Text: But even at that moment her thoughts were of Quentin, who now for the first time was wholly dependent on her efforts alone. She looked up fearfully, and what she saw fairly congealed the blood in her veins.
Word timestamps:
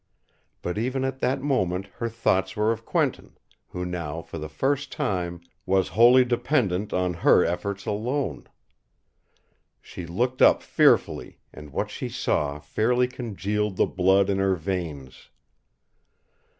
But 0.63 0.79
even 0.79 1.03
at 1.03 1.19
that 1.19 1.43
moment 1.43 1.85
her 1.97 2.09
thoughts 2.09 2.55
were 2.55 2.71
of 2.71 2.87
Quentin, 2.87 3.37
who 3.67 3.85
now 3.85 4.23
for 4.23 4.39
the 4.39 4.49
first 4.49 4.91
time 4.91 5.41
was 5.67 5.89
wholly 5.89 6.25
dependent 6.25 6.91
on 6.91 7.13
her 7.13 7.45
efforts 7.45 7.85
alone. 7.85 8.49
She 9.79 10.07
looked 10.07 10.41
up 10.41 10.63
fearfully, 10.63 11.37
and 11.53 11.71
what 11.71 11.91
she 11.91 12.09
saw 12.09 12.59
fairly 12.59 13.07
congealed 13.07 13.75
the 13.77 13.85
blood 13.85 14.31
in 14.31 14.39
her 14.39 14.55
veins. 14.55 15.29